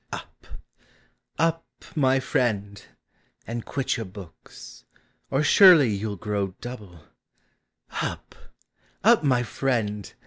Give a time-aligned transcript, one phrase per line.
[0.11, 0.23] Ur!
[1.37, 1.65] up,
[1.95, 2.83] my friend!
[3.45, 4.83] and quit your books,
[5.29, 7.03] Or surely von '11 grow double;
[7.91, 8.19] Qp!
[9.03, 10.11] up, my friend!